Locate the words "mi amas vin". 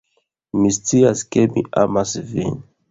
1.53-2.61